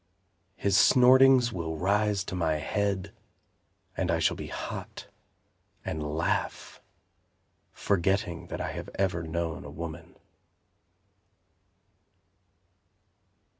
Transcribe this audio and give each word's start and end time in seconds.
His 0.55 0.75
snortings 0.77 1.53
will 1.53 1.77
rise 1.77 2.23
to 2.23 2.33
my 2.33 2.55
head, 2.55 3.13
And 3.95 4.09
I 4.09 4.17
shall 4.17 4.35
be 4.35 4.47
hot, 4.47 5.05
and 5.85 6.01
laugh, 6.01 6.81
Forgetting 7.71 8.47
that 8.47 8.59
I 8.61 8.71
have 8.71 8.89
ever 8.95 9.21
known 9.21 9.63
a 9.63 9.69
woman. 9.69 10.15